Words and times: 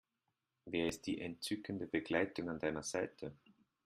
Wer 0.65 0.87
ist 0.87 1.05
die 1.05 1.21
entzückende 1.21 1.85
Begleitung 1.85 2.49
an 2.49 2.57
deiner 2.57 2.81
Seite? 2.81 3.33